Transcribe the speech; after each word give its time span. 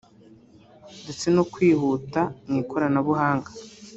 ndetse 1.01 1.27
no 1.35 1.43
kwihuta 1.51 2.21
mu 2.47 2.55
ikornabuhanga 2.61 3.49